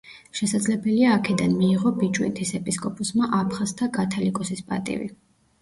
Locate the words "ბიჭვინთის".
1.99-2.53